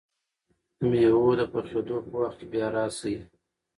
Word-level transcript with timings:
د 0.77 0.79
مېوو 0.89 1.29
د 1.39 1.41
پخېدو 1.53 1.97
په 2.05 2.11
وخت 2.21 2.37
کې 2.39 2.45
بیا 2.51 2.67
راشئ! 2.75 3.15